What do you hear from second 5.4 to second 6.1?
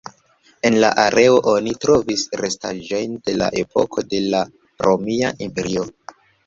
Imperio.